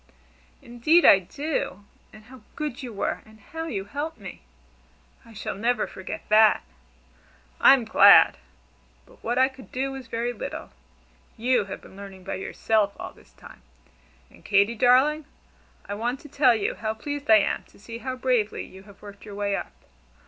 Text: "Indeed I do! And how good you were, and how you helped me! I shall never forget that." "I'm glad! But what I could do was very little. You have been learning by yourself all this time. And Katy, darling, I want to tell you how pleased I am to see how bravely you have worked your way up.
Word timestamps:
"Indeed 0.63 1.05
I 1.05 1.19
do! 1.19 1.85
And 2.11 2.23
how 2.23 2.41
good 2.55 2.81
you 2.81 2.91
were, 2.91 3.21
and 3.23 3.39
how 3.39 3.67
you 3.67 3.85
helped 3.85 4.17
me! 4.17 4.41
I 5.23 5.33
shall 5.33 5.53
never 5.53 5.85
forget 5.85 6.27
that." 6.29 6.63
"I'm 7.59 7.85
glad! 7.85 8.37
But 9.05 9.23
what 9.23 9.37
I 9.37 9.47
could 9.47 9.71
do 9.71 9.91
was 9.91 10.07
very 10.07 10.33
little. 10.33 10.71
You 11.37 11.65
have 11.65 11.81
been 11.81 11.95
learning 11.95 12.23
by 12.23 12.33
yourself 12.33 12.95
all 12.99 13.13
this 13.13 13.33
time. 13.33 13.61
And 14.31 14.43
Katy, 14.43 14.73
darling, 14.73 15.25
I 15.85 15.93
want 15.93 16.19
to 16.21 16.29
tell 16.29 16.55
you 16.55 16.73
how 16.73 16.95
pleased 16.95 17.29
I 17.29 17.37
am 17.37 17.63
to 17.65 17.77
see 17.77 17.99
how 17.99 18.15
bravely 18.15 18.65
you 18.65 18.81
have 18.89 19.03
worked 19.03 19.23
your 19.23 19.35
way 19.35 19.55
up. 19.55 19.71